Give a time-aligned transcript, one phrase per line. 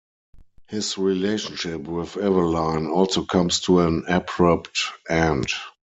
[0.67, 5.49] His relationship with Evelyne also comes to an abrupt end.